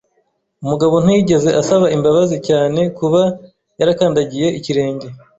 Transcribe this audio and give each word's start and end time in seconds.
Umugabo 0.63 0.95
ntiyigeze 1.03 1.49
asaba 1.61 1.85
imbabazi 1.95 2.37
cyane 2.47 2.81
kuba 2.97 3.21
yarakandagiye 3.79 4.47
ikirenge. 4.57 5.07